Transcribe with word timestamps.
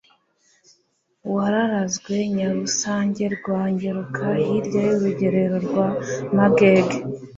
wararanzwe 1.33 2.13
Nyarusange 2.35 3.23
rwa 3.35 3.61
Ngeruka 3.71 4.25
hilya 4.47 4.81
y'urugerero 4.89 5.55
rwa 5.67 5.87
Magege; 6.37 6.97